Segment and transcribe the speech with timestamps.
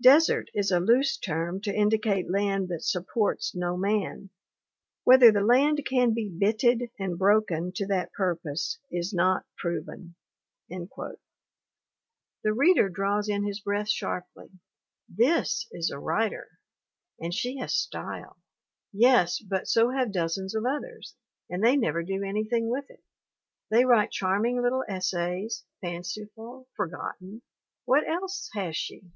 [0.00, 4.30] Desert is a loose term to indicate land that supports no man;
[5.02, 10.14] whether the land can be bitted and broken to that purpose is not proven."
[10.70, 11.16] The
[12.52, 14.52] reader draws in his breath sharply.
[15.08, 16.60] This is a writer!
[17.20, 18.36] And she has style.
[18.92, 21.16] Yes, but so have dozens of others.
[21.50, 23.02] And they never do anything with it.
[23.68, 24.84] They 1 70 THE WOMEN WHO MAKE OUR NOVELS write charming little
[25.42, 27.42] essays, fanciful, forgotten.
[27.84, 29.10] What else has she?